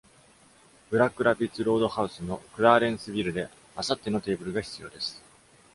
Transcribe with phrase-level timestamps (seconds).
[0.89, 5.21] Black Rapids Roadhouse の Clarenceville で明後日のテーブルが必要です。